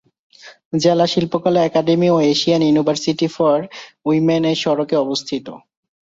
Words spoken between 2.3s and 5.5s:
Asian University for Women এ সড়কে অবস্থিত।